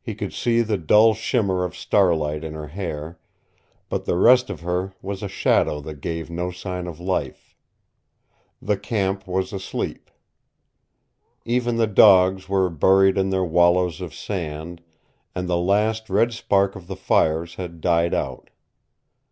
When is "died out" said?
17.80-18.50